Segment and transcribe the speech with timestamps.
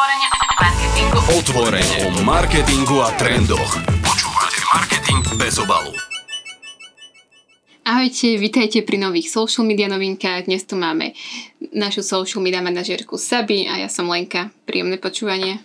[0.00, 1.18] Otvorene o marketingu.
[1.36, 3.72] Otvorene o marketingu a trendoch.
[4.00, 5.92] Počúvate Marketing bez obalu.
[7.84, 10.48] Ahojte, vítajte pri nových social media novinkách.
[10.48, 11.12] Dnes tu máme
[11.76, 14.48] našu social media manažerku Sabi a ja som Lenka.
[14.64, 15.60] Príjemné počúvanie.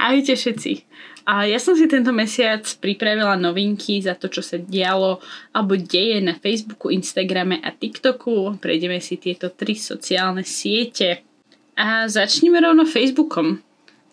[0.00, 0.88] Ahojte všetci.
[1.28, 5.20] A ja som si tento mesiac pripravila novinky za to, čo sa dialo
[5.52, 8.56] alebo deje na Facebooku, Instagrame a TikToku.
[8.64, 11.20] Prejdeme si tieto tri sociálne siete.
[11.76, 13.60] A začneme rovno Facebookom.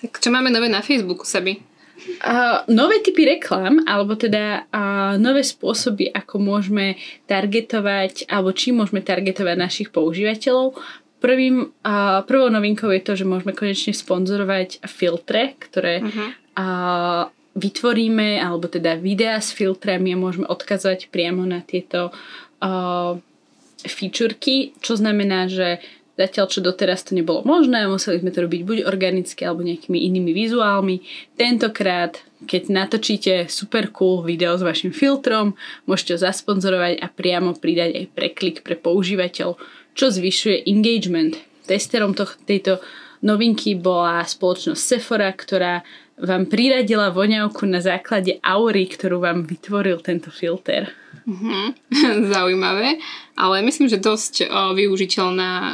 [0.01, 1.61] Tak čo máme nové na Facebooku, Sabi?
[2.01, 6.97] Uh, nové typy reklam, alebo teda uh, nové spôsoby, ako môžeme
[7.29, 10.81] targetovať, alebo či môžeme targetovať našich používateľov.
[11.21, 16.29] Prvým, uh, prvou novinkou je to, že môžeme konečne sponzorovať filtre, ktoré uh-huh.
[16.57, 17.23] uh,
[17.53, 23.13] vytvoríme, alebo teda videá s filtrami a môžeme odkazovať priamo na tieto uh,
[23.85, 25.85] featureky, čo znamená, že
[26.19, 30.35] Zatiaľ, čo doteraz to nebolo možné, museli sme to robiť buď organicky alebo nejakými inými
[30.35, 30.99] vizuálmi.
[31.39, 35.55] Tentokrát, keď natočíte super cool video s vašim filtrom,
[35.87, 39.55] môžete ho zasponzorovať a priamo pridať aj preklik pre používateľ,
[39.95, 41.39] čo zvyšuje engagement.
[41.63, 42.83] Testerom to, tejto
[43.21, 45.85] novinky bola spoločnosť Sephora, ktorá
[46.21, 50.93] vám priradila voňavku na základe aury, ktorú vám vytvoril tento filter.
[51.25, 51.65] Mm-hmm.
[52.33, 52.97] Zaujímavé,
[53.37, 55.67] ale myslím, že dosť o, využiteľná o,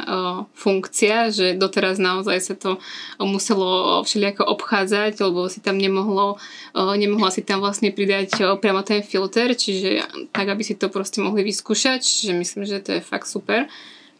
[0.52, 2.76] funkcia, že doteraz naozaj sa to
[3.20, 6.36] muselo všelijako obchádzať, lebo si tam nemohlo,
[6.76, 10.92] o, nemohla si tam vlastne pridať o, priamo ten filter, čiže tak, aby si to
[10.92, 13.68] proste mohli vyskúšať, čiže myslím, že to je fakt super.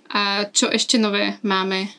[0.09, 1.93] A čo ešte nové máme?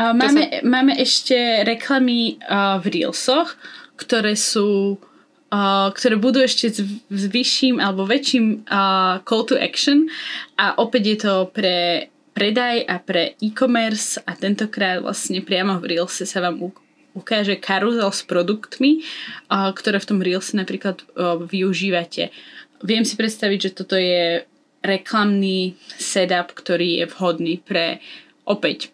[0.00, 0.64] Uh, máme, sa...
[0.64, 1.36] máme ešte
[1.68, 3.52] reklamy uh, v Reelsoch,
[4.00, 10.08] ktoré sú uh, ktoré budú ešte s, s vyšším alebo väčším uh, call to action
[10.56, 16.24] a opäť je to pre predaj a pre e-commerce a tentokrát vlastne priamo v Reelse
[16.24, 16.72] sa vám u,
[17.12, 19.04] ukáže karuzel s produktmi,
[19.52, 22.32] uh, ktoré v tom Reelse napríklad uh, využívate.
[22.80, 24.48] Viem si predstaviť, že toto je
[24.80, 28.00] reklamný setup, ktorý je vhodný pre
[28.48, 28.88] opäť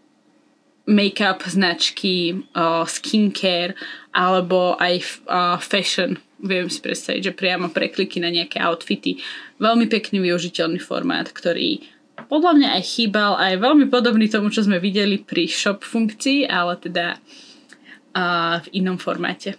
[0.87, 3.75] make-up značky, uh, skincare
[4.15, 4.95] alebo aj
[5.27, 9.19] uh, fashion viem si predstaviť, že priamo prekliky na nejaké outfity.
[9.59, 11.83] Veľmi pekný využiteľný formát, ktorý
[12.29, 16.49] podľa mňa aj chýbal a je veľmi podobný tomu, čo sme videli pri shop funkcii,
[16.49, 19.57] ale teda uh, v inom formáte.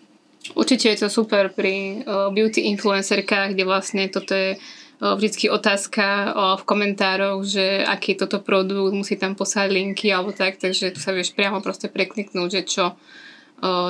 [0.55, 4.61] Určite je to super pri uh, beauty influencerkách, kde vlastne toto je uh,
[4.97, 10.58] vždycky otázka v komentároch, že aký je toto produkt, musí tam poslať linky alebo tak,
[10.58, 12.85] takže tu sa vieš priamo proste prekliknúť, že čo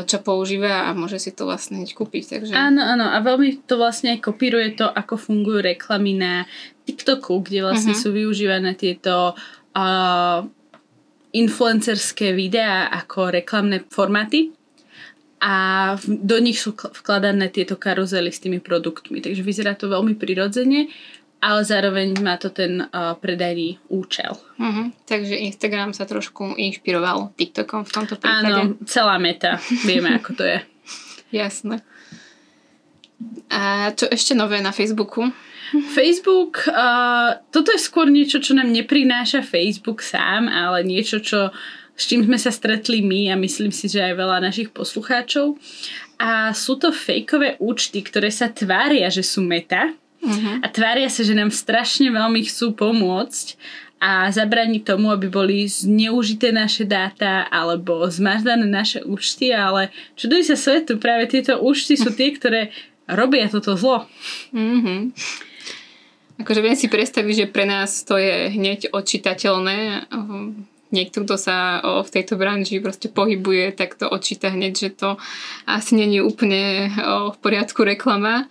[0.07, 2.23] čo používa a môže si to vlastne hneď kúpiť.
[2.39, 2.53] Takže...
[2.55, 6.47] Áno, áno a veľmi to vlastne kopíruje to, ako fungujú reklamy na
[6.87, 8.03] TikToku, kde vlastne uh-huh.
[8.07, 10.39] sú využívané tieto uh,
[11.35, 14.55] influencerské videá ako reklamné formáty
[15.37, 15.53] a
[16.05, 19.21] do nich sú vkladané tieto karuzely s tými produktmi.
[19.21, 20.89] Takže vyzerá to veľmi prirodzene
[21.37, 24.33] ale zároveň má to ten uh, predajný účel.
[24.57, 24.89] Uh-huh.
[25.05, 28.73] Takže Instagram sa trošku inšpiroval TikTokom v tomto prípade.
[28.73, 29.61] Áno, celá meta.
[29.85, 30.59] Vieme, ako to je.
[31.45, 31.85] Jasné.
[33.53, 35.29] A čo ešte nové na Facebooku?
[35.93, 41.51] Facebook, uh, toto je skôr niečo, čo nám neprináša Facebook sám, ale niečo, čo,
[41.97, 45.57] s čím sme sa stretli my a myslím si, že aj veľa našich poslucháčov.
[46.21, 49.89] A sú to fejkové účty, ktoré sa tvária, že sú meta,
[50.21, 50.61] uh-huh.
[50.61, 53.57] a tvária sa, že nám strašne veľmi chcú pomôcť
[53.97, 60.57] a zabraniť tomu, aby boli zneužité naše dáta alebo zmaždané naše účty, ale čuduj sa
[60.57, 62.69] svetu, práve tieto účty sú tie, ktoré
[63.09, 64.05] robia toto zlo.
[64.53, 65.09] Uh-huh.
[66.37, 70.05] Akože viem si predstaviť, že pre nás to je hneď odčitateľné.
[70.87, 75.09] Niekto, kto sa o, v tejto branži proste pohybuje, tak to odčíta hneď, že to
[75.67, 78.47] asi není úplne o, v poriadku reklama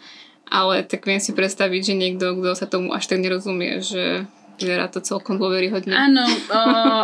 [0.46, 4.88] ale tak viem si predstaviť, že niekto, kto sa tomu až tak nerozumie, že vyzerá
[4.88, 5.92] to celkom dôveryhodne.
[5.92, 6.60] Áno, o,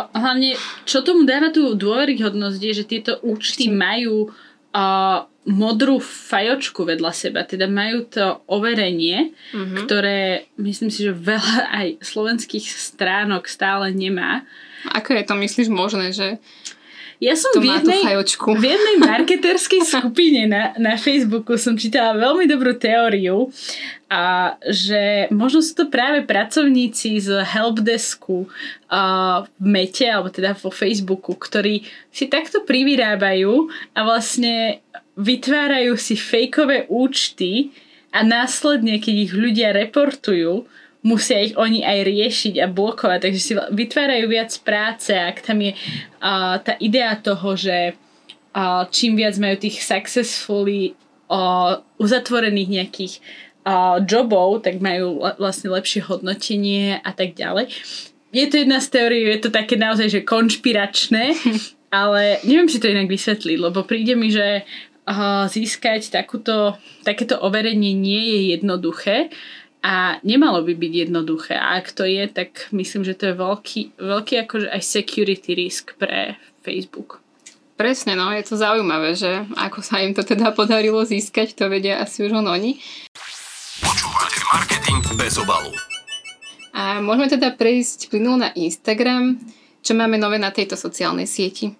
[0.09, 0.57] hlavne
[0.87, 4.33] čo tomu dáva tú dôveryhodnosť je, že tieto účty majú
[4.73, 4.85] o,
[5.43, 9.83] modrú fajočku vedľa seba, teda majú to overenie, uh-huh.
[9.83, 14.47] ktoré myslím si, že veľa aj slovenských stránok stále nemá.
[14.95, 16.39] Ako je to, myslíš, možné, že
[17.23, 22.75] ja som v jednej, v jednej marketerskej skupine na, na Facebooku som čítala veľmi dobrú
[22.75, 23.47] teóriu,
[24.13, 30.69] a že možno sú to práve pracovníci z helpdesku uh, v Mete, alebo teda vo
[30.69, 31.81] Facebooku, ktorí
[32.13, 34.85] si takto privyrábajú a vlastne
[35.17, 37.73] vytvárajú si fejkové účty
[38.13, 40.69] a následne, keď ich ľudia reportujú,
[41.03, 45.75] musia ich oni aj riešiť a blokovať, takže si vytvárajú viac práce, ak tam je
[45.75, 47.93] uh, tá idea toho, že
[48.55, 50.95] uh, čím viac majú tých successfully
[51.27, 53.13] uh, uzatvorených nejakých
[53.67, 57.67] uh, jobov, tak majú vlastne lepšie hodnotenie a tak ďalej.
[58.33, 61.35] Je to jedna z teórií, je to také naozaj, že konšpiračné,
[61.93, 67.91] ale neviem si to inak vysvetliť, lebo príde mi, že uh, získať takúto, takéto overenie
[67.91, 69.29] nie je jednoduché
[69.83, 71.59] a nemalo by byť jednoduché.
[71.59, 75.99] A ak to je, tak myslím, že to je veľký, veľký akože aj security risk
[75.99, 77.19] pre Facebook.
[77.75, 81.99] Presne, no, je to zaujímavé, že ako sa im to teda podarilo získať, to vedia
[81.99, 82.79] asi už on oni.
[83.83, 85.75] Počúvate marketing bez obalu.
[86.71, 89.35] A môžeme teda prejsť plynulo na Instagram.
[89.83, 91.75] Čo máme nové na tejto sociálnej sieti?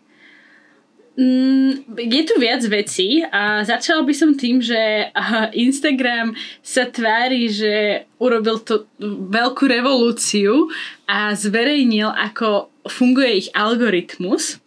[1.13, 5.13] Mm, je tu viac vecí a začala by som tým, že
[5.54, 6.33] Instagram
[6.65, 8.89] sa tvári, že urobil to
[9.30, 10.74] veľkú revolúciu
[11.06, 14.57] a zverejnil, ako funguje ich algoritmus.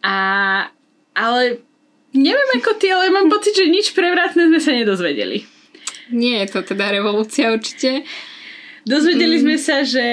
[0.00, 0.16] A,
[1.12, 1.60] ale
[2.16, 5.44] neviem ako ty, ale mám pocit, že nič prevratné sme sa nedozvedeli.
[6.16, 8.08] Nie je to teda revolúcia určite.
[8.88, 9.42] Dozvedeli mm.
[9.44, 10.04] sme sa, že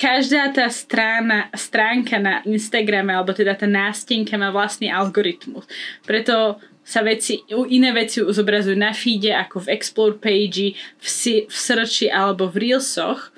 [0.00, 5.68] každá tá strana, stránka na Instagrame, alebo teda tá nástenka má vlastný algoritmus.
[6.08, 11.52] Preto sa veci, iné veci zobrazujú na feede, ako v explore page, v, si, v
[11.52, 13.28] searchi alebo v reelsoch.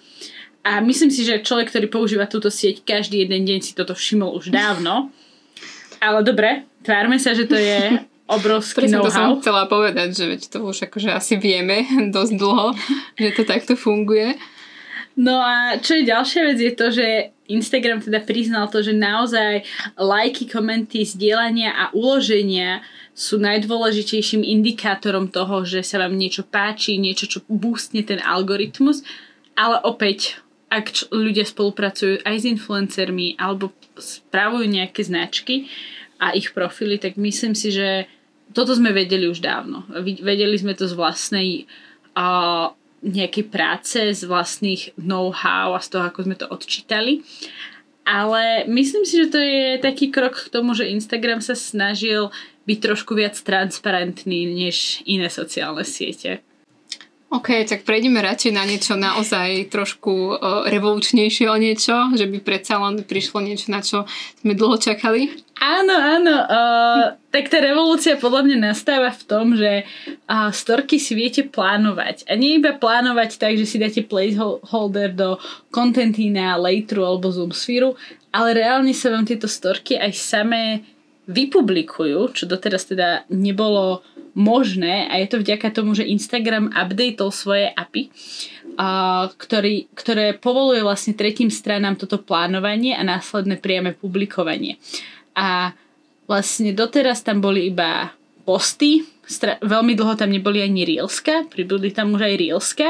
[0.63, 4.39] A myslím si, že človek, ktorý používa túto sieť každý jeden deň si toto všimol
[4.39, 5.11] už dávno.
[5.99, 7.99] Ale dobre, tvárme sa, že to je
[8.39, 9.11] obrovský Presne know-how.
[9.11, 11.83] to som chcela povedať, že veď to už akože asi vieme
[12.15, 12.79] dosť dlho,
[13.19, 14.39] že to takto funguje.
[15.17, 17.07] No a čo je ďalšia vec je to, že
[17.53, 19.61] Instagram teda priznal to, že naozaj
[20.01, 22.81] lajky, komenty, zdieľania a uloženia
[23.13, 29.05] sú najdôležitejším indikátorom toho, že sa vám niečo páči, niečo, čo boostne ten algoritmus.
[29.53, 30.41] Ale opäť,
[30.73, 35.69] ak č- ľudia spolupracujú aj s influencermi alebo spravujú nejaké značky
[36.17, 38.09] a ich profily, tak myslím si, že
[38.57, 39.85] toto sme vedeli už dávno.
[40.01, 41.69] Vedeli sme to z vlastnej
[42.17, 47.27] uh, nejakej práce, z vlastných know-how a z toho, ako sme to odčítali.
[48.03, 52.35] Ale myslím si, že to je taký krok k tomu, že Instagram sa snažil
[52.67, 56.43] byť trošku viac transparentný než iné sociálne siete.
[57.33, 60.37] OK, tak prejdeme radšej na niečo naozaj trošku
[60.69, 64.05] revolučnejšie o niečo, že by predsa len prišlo niečo, na čo
[64.45, 65.33] sme dlho čakali.
[65.57, 66.37] Áno, áno.
[66.45, 69.89] Uh, tak tá revolúcia podľa mňa nastáva v tom, že
[70.29, 72.29] uh, storky si viete plánovať.
[72.29, 75.41] A nie iba plánovať tak, že si dáte placeholder do
[75.73, 77.97] Contentina, Lateru alebo Zoomsphere,
[78.29, 80.85] ale reálne sa vám tieto storky aj samé
[81.31, 84.03] vypublikujú, čo doteraz teda nebolo
[84.33, 88.09] možné a je to vďaka tomu, že Instagram updateol svoje API,
[88.81, 94.81] a, ktorý, ktoré povoluje vlastne tretím stranám toto plánovanie a následné priame publikovanie.
[95.37, 95.77] A
[96.25, 98.13] vlastne doteraz tam boli iba
[98.49, 102.89] posty, stra- veľmi dlho tam neboli ani Reelska, pribudli tam už aj Reelska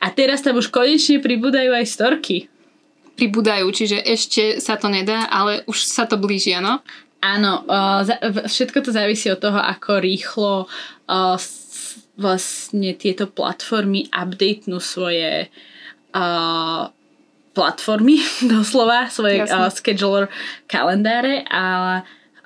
[0.00, 2.36] a teraz tam už konečne pribúdajú aj storky.
[3.16, 6.84] Pribúdajú, čiže ešte sa to nedá, ale už sa to blíži, áno?
[7.26, 7.66] Áno,
[8.46, 10.70] všetko to závisí od toho, ako rýchlo
[12.14, 15.50] vlastne tieto platformy updatenú svoje
[17.56, 18.20] platformy,
[18.52, 20.28] doslova, svoje uh, scheduler
[20.68, 21.64] kalendáre a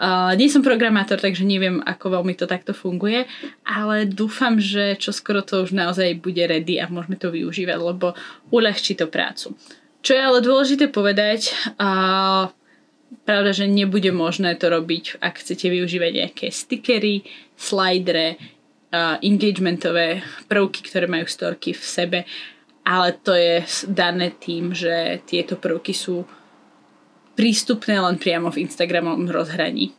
[0.00, 3.29] Uh, nie som programátor, takže neviem, ako veľmi to takto funguje,
[3.69, 8.17] ale dúfam, že čo skoro to už naozaj bude ready a môžeme to využívať, lebo
[8.49, 9.53] uľahčí to prácu.
[10.01, 12.49] Čo je ale dôležité povedať, uh,
[13.26, 18.40] pravda, že nebude možné to robiť, ak chcete využívať nejaké stickery, slidere,
[19.22, 22.19] engagementové prvky, ktoré majú storky v sebe,
[22.82, 26.26] ale to je dané tým, že tieto prvky sú
[27.38, 29.94] prístupné len priamo v Instagramovom rozhraní.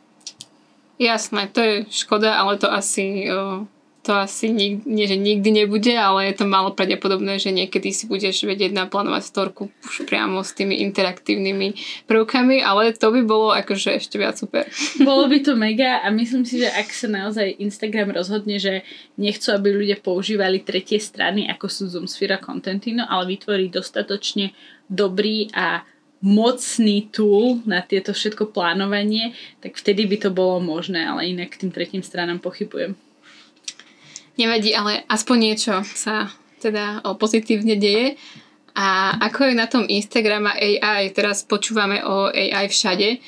[1.00, 3.26] Jasné, to je škoda, ale to asi
[4.02, 8.10] to asi nik, nie, že nikdy nebude, ale je to málo pravdepodobné, že niekedy si
[8.10, 11.78] budeš vedieť naplánovať storku už priamo s tými interaktívnymi
[12.10, 14.66] prvkami, ale to by bolo akože ešte viac super.
[15.06, 18.82] Bolo by to mega a myslím si, že ak sa naozaj Instagram rozhodne, že
[19.14, 24.50] nechcú, aby ľudia používali tretie strany, ako sú Zoomsphere a Contentino, ale vytvorí dostatočne
[24.90, 25.86] dobrý a
[26.22, 31.70] mocný tool na tieto všetko plánovanie, tak vtedy by to bolo možné, ale inak tým
[31.70, 32.94] tretím stranám pochybujem.
[34.40, 38.16] Nevadí, ale aspoň niečo sa teda pozitívne deje.
[38.72, 41.12] A ako je na tom Instagram a AI?
[41.12, 43.20] Teraz počúvame o AI všade.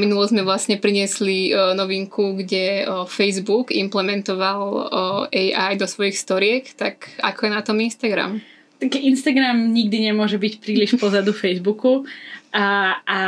[0.00, 4.88] Minulo sme vlastne priniesli novinku, kde Facebook implementoval
[5.28, 6.72] AI do svojich storiek.
[6.72, 8.40] Tak ako je na tom Instagram?
[8.78, 12.06] Tak Instagram nikdy nemôže byť príliš pozadu Facebooku
[12.54, 13.20] a, a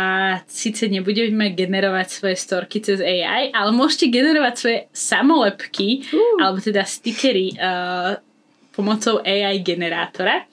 [0.47, 6.47] síce nebudeme generovať svoje storky cez AI, ale môžete generovať svoje samolepky, uh.
[6.47, 8.17] alebo teda stickery uh,
[8.71, 10.47] pomocou AI generátora.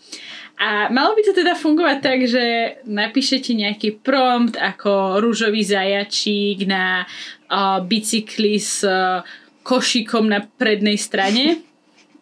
[0.57, 2.45] A malo by to teda fungovať tak, že
[2.89, 9.21] napíšete nejaký prompt ako rúžový zajačík na uh, bicykli s uh,
[9.61, 11.66] košíkom na prednej strane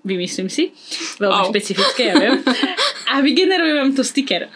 [0.06, 0.72] vymyslím si,
[1.18, 1.50] veľmi oh.
[1.50, 2.40] špecifické, ja viem.
[3.12, 4.48] A vygenerujem vám to sticker.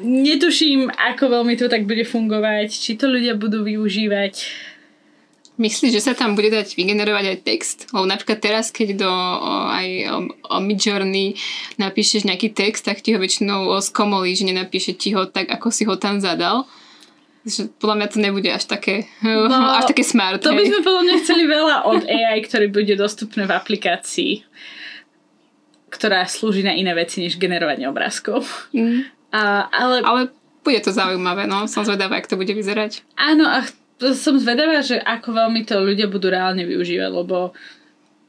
[0.00, 4.34] Netuším, ako veľmi to tak bude fungovať, či to ľudia budú využívať.
[5.56, 7.78] Myslíš, že sa tam bude dať vygenerovať aj text?
[7.88, 10.16] Lebo napríklad teraz, keď do o, aj o,
[10.52, 11.32] o Midjourney
[11.80, 15.88] napíšeš nejaký text, tak ti ho väčšinou skomolí, že nenapíše ti ho tak, ako si
[15.88, 16.68] ho tam zadal.
[17.46, 19.46] Že podľa mňa to nebude až také, no,
[19.78, 20.42] až také smart.
[20.42, 24.42] To by sme podľa mňa chceli veľa od AI, ktorý bude dostupné v aplikácii
[25.86, 28.44] ktorá slúži na iné veci, než generovanie obrázkov.
[28.76, 29.08] Mm.
[29.32, 29.96] A, ale...
[30.04, 30.20] ale
[30.60, 31.64] bude to zaujímavé, no.
[31.70, 33.06] Som zvedavá, ako to bude vyzerať.
[33.16, 33.64] Áno, a
[34.12, 37.56] som zvedavá, že ako veľmi to ľudia budú reálne využívať, lebo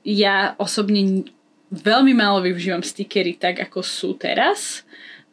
[0.08, 1.28] ja osobne
[1.74, 4.88] veľmi málo využívam stickery tak, ako sú teraz.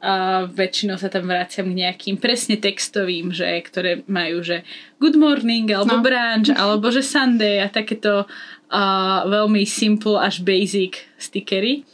[0.05, 4.61] A väčšinou sa tam vraciam k nejakým presne textovým, že, ktoré majú, že
[5.01, 6.05] good morning, alebo no.
[6.05, 11.89] brunch, alebo že Sunday a takéto uh, veľmi simple až basic stickery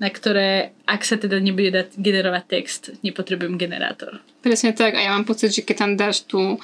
[0.00, 4.24] na ktoré, ak sa teda nebude dať generovať text, nepotrebujem generátor.
[4.40, 6.56] Presne tak a ja mám pocit, že keď tam dáš o,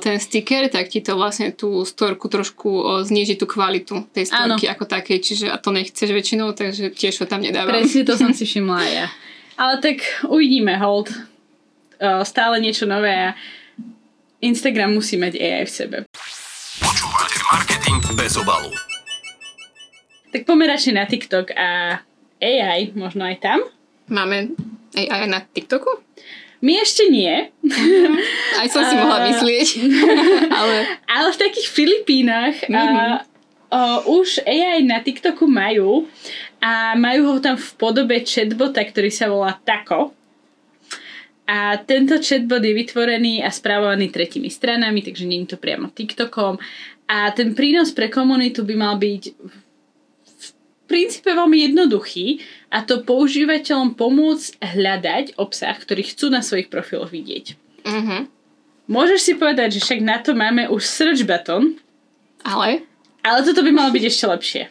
[0.00, 4.72] ten sticker, tak ti to vlastne tú storku trošku zniží tú kvalitu tej storky Áno.
[4.72, 7.76] ako takej, čiže a to nechceš väčšinou, takže tiež ho tam nedávam.
[7.76, 9.06] Presne to som si všimla ja.
[9.60, 11.12] Ale tak uvidíme, hold.
[12.00, 13.36] O, stále niečo nové a
[14.40, 15.96] Instagram musí mať AI v sebe.
[16.80, 18.72] Počúvate marketing bez obalu.
[20.32, 22.00] Tak pomeračne na TikTok a
[22.40, 23.60] AI možno aj tam.
[24.08, 24.56] Máme
[24.96, 25.92] AI na TikToku?
[26.64, 27.52] My ešte nie.
[28.56, 29.68] Aj som si mohla myslieť.
[30.60, 30.76] ale...
[31.04, 33.28] ale v takých Filipínach mm-hmm.
[33.70, 36.10] Uh, už AI na TikToku majú
[36.60, 40.12] a majú ho tam v podobe chatbota, ktorý sa volá Taco.
[41.50, 46.62] A tento chatbot je vytvorený a správovaný tretimi stranami, takže nie je to priamo TikTokom.
[47.10, 49.34] A ten prínos pre komunitu by mal byť
[50.90, 52.42] princípe veľmi jednoduchý
[52.74, 57.54] a to používateľom pomôcť hľadať obsah, ktorý chcú na svojich profiloch vidieť.
[57.86, 58.26] Uh-huh.
[58.90, 61.78] Môžeš si povedať, že však na to máme už search button.
[62.42, 62.89] Ale?
[63.20, 64.62] Ale toto by malo byť ešte lepšie.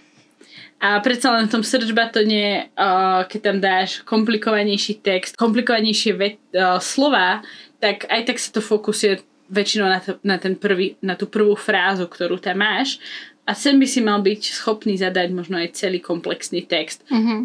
[0.80, 6.40] A predsa len v tom search buttone, uh, keď tam dáš komplikovanejší text, komplikovanejšie ve-
[6.56, 7.44] uh, slova,
[7.84, 9.20] tak aj tak sa to fokusuje
[9.52, 13.02] väčšinou na, to, na, ten prvý, na tú prvú frázu, ktorú tam máš
[13.50, 17.40] a sem by si mal byť schopný zadať možno aj celý komplexný text, mm-hmm.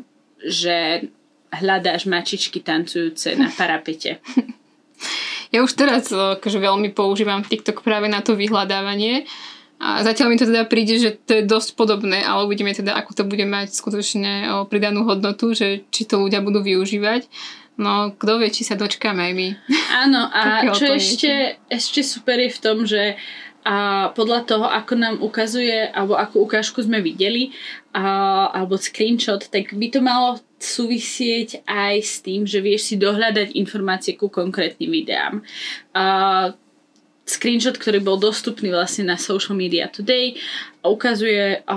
[0.44, 1.08] že
[1.48, 4.20] hľadáš mačičky tancujúce na parapete.
[5.54, 9.22] Ja už teraz akože veľmi používam TikTok práve na to vyhľadávanie
[9.82, 13.10] a zatiaľ mi to teda príde, že to je dosť podobné, ale uvidíme teda, ako
[13.12, 17.26] to bude mať skutočne o pridanú hodnotu, že či to ľudia budú využívať.
[17.74, 19.48] No, kto vie, či sa dočkáme aj my.
[20.06, 23.18] Áno, a čo ešte, ešte super je v tom, že
[23.64, 27.56] a podľa toho, ako nám ukazuje, alebo akú ukážku sme videli,
[27.96, 33.56] a, alebo screenshot, tak by to malo súvisieť aj s tým, že vieš si dohľadať
[33.56, 35.40] informácie ku konkrétnym videám.
[35.96, 36.52] A,
[37.24, 40.36] screenshot, ktorý bol dostupný vlastne na Social Media Today,
[40.84, 41.76] ukazuje, a,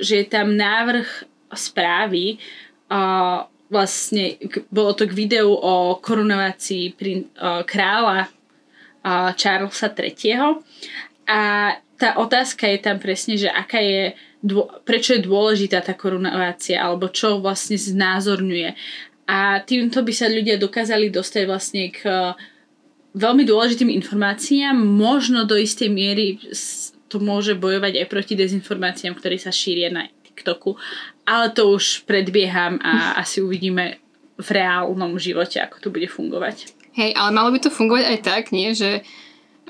[0.00, 1.08] že je tam návrh
[1.52, 2.40] správy,
[2.88, 4.40] a, vlastne
[4.72, 8.32] bolo to k videu o korunovácii prin, a, kráľa
[9.00, 10.60] a Charlesa III
[11.30, 11.40] a
[12.00, 14.16] tá otázka je tam presne, že aká je,
[14.88, 18.72] prečo je dôležitá tá korunovácia, alebo čo vlastne znázorňuje.
[19.28, 22.34] A týmto by sa ľudia dokázali dostať vlastne k uh,
[23.14, 26.38] veľmi dôležitým informáciám, možno do istej miery
[27.10, 30.78] to môže bojovať aj proti dezinformáciám, ktoré sa šíria na TikToku,
[31.26, 33.98] ale to už predbieham a asi uvidíme
[34.40, 36.72] v reálnom živote, ako to bude fungovať.
[36.96, 38.72] Hej, ale malo by to fungovať aj tak, nie?
[38.72, 39.04] Že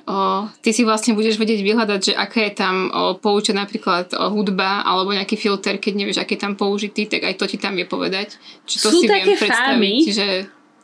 [0.07, 4.31] o, ty si vlastne budeš vedieť vyhľadať, že aká je tam o, poučená napríklad o,
[4.31, 7.77] hudba alebo nejaký filter, keď nevieš, aký je tam použitý, tak aj to ti tam
[7.77, 8.39] vie povedať.
[8.65, 10.29] Či to Sú si také viem predstaviť, fámy, že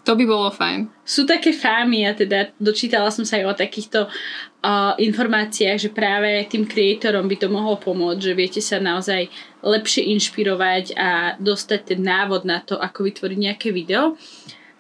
[0.07, 0.87] to by bolo fajn.
[1.03, 6.47] Sú také fámy a teda dočítala som sa aj o takýchto uh, informáciách, že práve
[6.47, 9.27] tým kreatorom by to mohlo pomôcť, že viete sa naozaj
[9.67, 14.15] lepšie inšpirovať a dostať ten návod na to, ako vytvoriť nejaké video.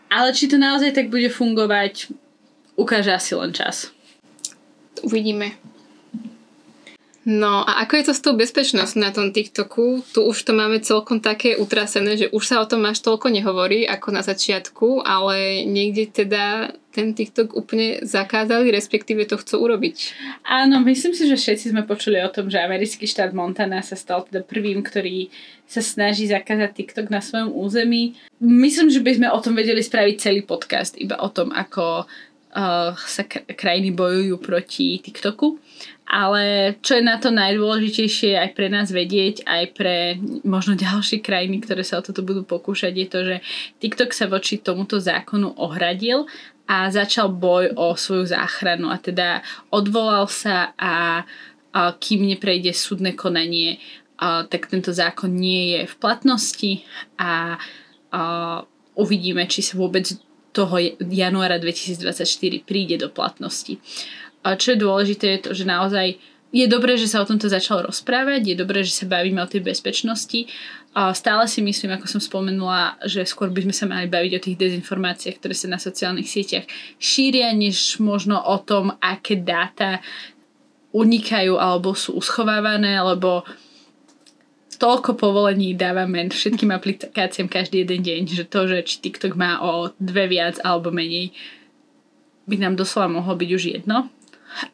[0.06, 2.14] Ale či to naozaj tak bude fungovať,
[2.78, 3.90] ukáže asi len čas
[5.02, 5.66] uvidíme.
[7.26, 10.06] No a ako je to s tou bezpečnosťou na tom TikToku?
[10.14, 13.83] Tu už to máme celkom také utrasené, že už sa o tom až toľko nehovorí
[13.83, 20.14] ako na začiatku, ale niekde teda ten TikTok úplne zakázali, respektíve to chcú urobiť.
[20.47, 24.23] Áno, myslím si, že všetci sme počuli o tom, že americký štát Montana sa stal
[24.23, 25.26] teda prvým, ktorý
[25.66, 28.14] sa snaží zakázať TikTok na svojom území.
[28.38, 32.95] Myslím, že by sme o tom vedeli spraviť celý podcast, iba o tom, ako uh,
[32.95, 35.59] sa krajiny bojujú proti TikToku.
[36.07, 41.59] Ale čo je na to najdôležitejšie aj pre nás vedieť, aj pre možno ďalšie krajiny,
[41.59, 43.37] ktoré sa o toto budú pokúšať, je to, že
[43.83, 46.31] TikTok sa voči tomuto zákonu ohradil
[46.71, 49.43] a začal boj o svoju záchranu a teda
[49.75, 51.27] odvolal sa a,
[51.75, 53.83] a kým neprejde súdne konanie,
[54.19, 56.73] a, tak tento zákon nie je v platnosti
[57.19, 57.59] a,
[58.15, 58.23] a
[58.95, 60.07] uvidíme, či sa vôbec
[60.57, 60.81] toho
[61.13, 63.77] januára 2024 príde do platnosti.
[64.55, 66.15] Čo je dôležité je to, že naozaj
[66.55, 69.67] je dobré, že sa o tomto začalo rozprávať, je dobré, že sa bavíme o tej
[69.67, 70.47] bezpečnosti.
[70.95, 74.57] Stále si myslím, ako som spomenula, že skôr by sme sa mali baviť o tých
[74.57, 76.65] dezinformáciách, ktoré sa na sociálnych sieťach
[76.97, 80.00] šíria, než možno o tom, aké dáta
[80.97, 83.45] unikajú alebo sú uschovávané, lebo
[84.81, 89.93] toľko povolení dávame všetkým aplikáciám každý jeden deň, že to, že či TikTok má o
[90.00, 91.37] dve viac alebo menej,
[92.49, 94.09] by nám doslova mohlo byť už jedno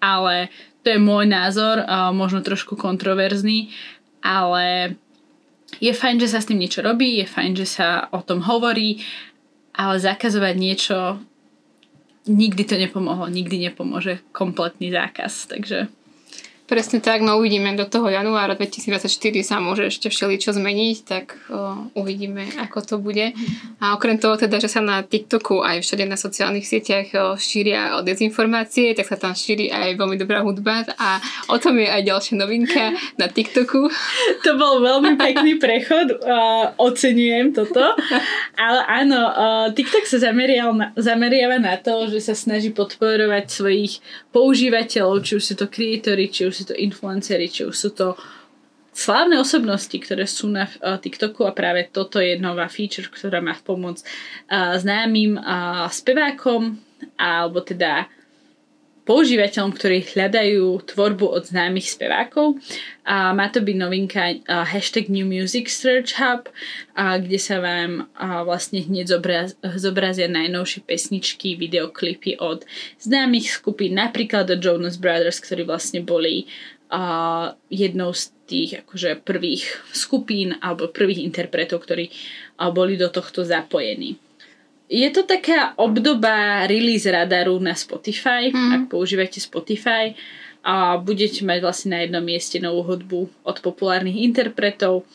[0.00, 0.48] ale
[0.82, 3.70] to je môj názor, možno trošku kontroverzný,
[4.18, 4.96] ale
[5.78, 9.00] je fajn, že sa s tým niečo robí, je fajn, že sa o tom hovorí,
[9.72, 10.96] ale zakazovať niečo
[12.26, 15.90] nikdy to nepomohlo, nikdy nepomôže kompletný zákaz, takže
[16.62, 19.10] Presne tak, no uvidíme do toho januára 2024
[19.42, 23.34] sa môže ešte všeličo zmeniť, tak o, uvidíme, ako to bude.
[23.82, 27.98] A okrem toho teda, že sa na TikToku aj všade na sociálnych sieťach o, šíria
[27.98, 31.18] o dezinformácie, tak sa tam šíri aj veľmi dobrá hudba a
[31.50, 33.90] o tom je aj ďalšia novinka na TikToku.
[34.46, 37.82] To bol veľmi pekný prechod, uh, oceňujem toto.
[38.54, 43.92] Ale áno, uh, TikTok sa zamerial na, zameriava na to, že sa snaží podporovať svojich
[44.30, 48.14] používateľov, či už sú to creatory, či už sú to influencery, či už sú to
[48.92, 53.56] slávne osobnosti, ktoré sú na uh, TikToku a práve toto je nová feature, ktorá má
[53.56, 56.76] pomôcť uh, známym uh, spevákom
[57.16, 58.06] alebo teda
[59.02, 62.58] používateľom, ktorí hľadajú tvorbu od známych spevákov.
[63.02, 68.06] A má to byť novinka uh, hashtag New Music Search Hub, uh, kde sa vám
[68.14, 72.62] uh, vlastne hneď zobraz, zobrazia najnovšie pesničky, videoklipy od
[73.02, 76.46] známych skupín, napríklad od Jonas Brothers, ktorí vlastne boli
[76.94, 83.42] uh, jednou z tých akože prvých skupín alebo prvých interpretov, ktorí uh, boli do tohto
[83.42, 84.14] zapojení.
[84.92, 88.72] Je to taká obdoba release radaru na Spotify, mm.
[88.76, 90.12] ak používate Spotify
[90.60, 95.08] a budete mať vlastne na jednom mieste novú hudbu od populárnych interpretov,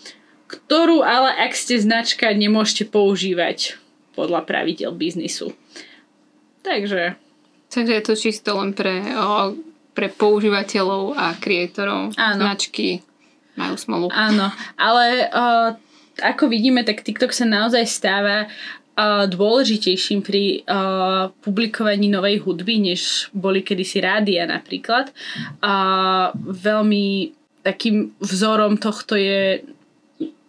[0.50, 3.78] ktorú ale ak ste značka nemôžete používať
[4.18, 5.54] podľa pravidel biznisu.
[6.66, 7.14] Takže...
[7.70, 9.54] Takže je to čisto len pre, o,
[9.94, 13.06] pre používateľov a kreatorov značky
[13.54, 14.08] majú smolu.
[14.10, 15.46] Áno, ale o,
[16.18, 18.50] ako vidíme, tak TikTok sa naozaj stáva
[19.30, 20.66] dôležitejším pri
[21.46, 25.14] publikovaní novej hudby, než boli kedysi rádia napríklad.
[25.62, 25.76] A
[26.36, 27.30] veľmi
[27.62, 29.62] takým vzorom tohto je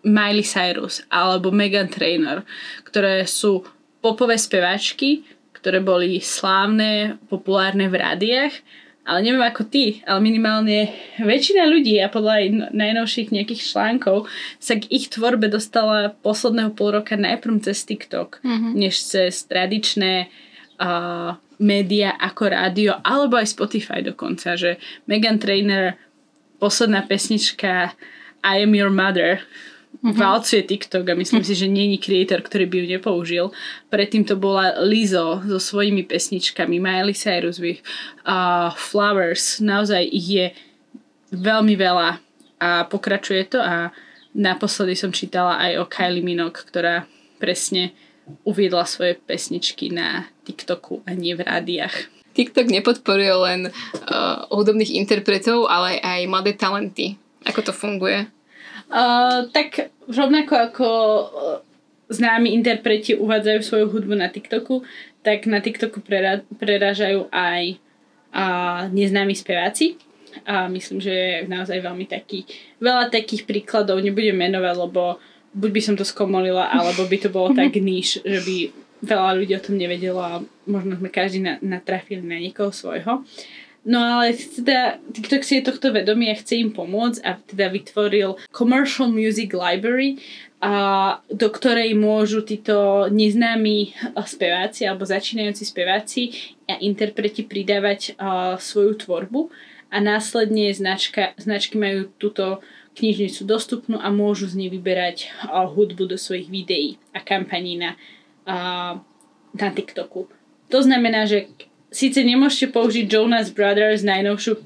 [0.06, 2.46] Miley Cyrus alebo Megan Trainor,
[2.88, 3.66] ktoré sú
[4.00, 8.54] popové speváčky, ktoré boli slávne, populárne v rádiách
[9.08, 14.28] ale neviem ako ty, ale minimálne väčšina ľudí a podľa aj najnovších nejakých článkov
[14.60, 18.72] sa k ich tvorbe dostala posledného pol roka najprv cez TikTok, mm-hmm.
[18.76, 20.28] než cez tradičné
[20.76, 24.76] uh, média ako rádio alebo aj Spotify dokonca, že
[25.08, 25.96] Megan Trainer
[26.60, 27.96] posledná pesnička
[28.44, 29.40] I am your mother
[30.08, 30.24] mm-hmm.
[30.24, 33.44] valcuje TikTok a myslím si, že není creator, ktorý by ju nepoužil.
[33.92, 37.76] Predtým to bola Lizo so svojimi pesničkami, Miley Cyrus uh,
[38.72, 39.60] Flowers.
[39.60, 40.46] Naozaj ich je
[41.32, 42.24] veľmi veľa
[42.58, 43.94] a pokračuje to a
[44.34, 47.06] naposledy som čítala aj o Kylie Minogue, ktorá
[47.38, 47.94] presne
[48.44, 52.12] uviedla svoje pesničky na TikToku a nie v rádiách.
[52.36, 57.18] TikTok nepodporuje len uh, hudobných interpretov, ale aj mladé talenty.
[57.46, 58.30] Ako to funguje?
[58.88, 61.28] Uh, tak rovnako ako uh,
[62.08, 64.80] známi interpreti uvádzajú svoju hudbu na TikToku,
[65.20, 67.76] tak na TikToku prera- prerážajú aj
[68.32, 70.00] uh, neznámi speváci.
[70.48, 72.48] A myslím, že je naozaj veľmi taký,
[72.80, 75.20] veľa takých príkladov, nebudem menovať, lebo
[75.52, 78.56] buď by som to skomolila, alebo by to bolo tak níž, že by
[79.04, 83.22] veľa ľudí o tom nevedelo a možno sme každý na, natrafili na niekoho svojho.
[83.86, 88.36] No ale teda TikTok si je tohto vedomý a chce im pomôcť a teda vytvoril
[88.50, 90.18] Commercial Music Library,
[90.58, 90.74] a
[91.30, 93.94] do ktorej môžu títo neznámi
[94.26, 96.22] speváci alebo začínajúci speváci
[96.66, 99.54] a interpreti pridávať a, svoju tvorbu
[99.94, 102.58] a následne značka, značky majú túto
[102.98, 107.94] knižnicu dostupnú a môžu z nej vyberať a, hudbu do svojich videí a kampaní na,
[109.54, 110.26] na TikToku.
[110.74, 111.54] To znamená, že
[111.90, 114.60] síce nemôžete použiť Jonas Brothers najnovšiu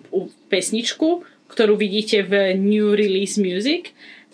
[0.51, 3.93] pesničku, ktorú vidíte v New Release Music,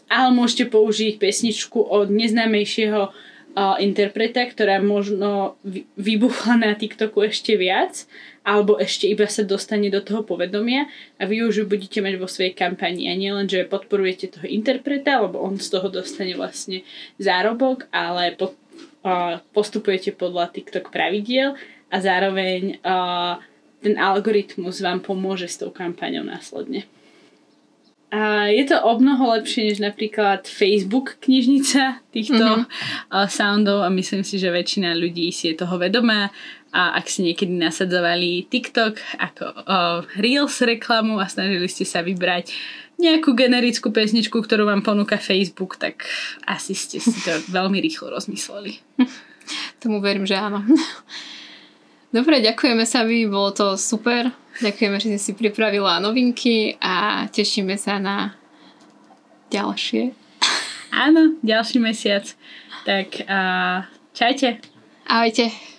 [0.09, 5.61] ale môžete použiť pesničku od neznámejšieho uh, interpreta, ktorá možno
[5.99, 8.09] vybuchla na TikToku ešte viac,
[8.47, 10.89] alebo ešte iba sa dostane do toho povedomia
[11.21, 13.13] a vy už ju budete mať vo svojej kampani.
[13.13, 16.87] A nielen, že podporujete toho interpreta, lebo on z toho dostane vlastne
[17.21, 18.57] zárobok, ale po,
[19.05, 23.41] uh, postupujete podľa TikTok pravidiel a zároveň uh,
[23.81, 26.85] ten algoritmus vám pomôže s tou kampaňou následne.
[28.09, 33.29] A je to o mnoho lepšie než napríklad Facebook knižnica týchto mm-hmm.
[33.29, 36.33] soundov a myslím si, že väčšina ľudí si je toho vedomá
[36.73, 42.49] a ak si niekedy nasadzovali TikTok ako uh, Reels reklamu a snažili ste sa vybrať
[42.97, 46.09] nejakú generickú pesničku, ktorú vám ponúka Facebook, tak
[46.49, 48.81] asi ste si to veľmi rýchlo rozmysleli.
[49.85, 50.65] Tomu verím, že áno.
[52.09, 54.33] Dobre, ďakujeme sa vy, bolo to super.
[54.65, 58.33] Ďakujeme, že si si pripravila novinky a tešíme sa na
[59.53, 60.17] ďalšie.
[60.89, 62.25] Áno, ďalší mesiac.
[62.89, 63.85] Tak uh,
[64.17, 64.65] čajte.
[65.05, 65.78] Ahojte.